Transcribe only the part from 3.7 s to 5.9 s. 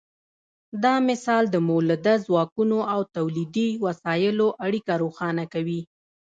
وسایلو اړیکه روښانه کوي.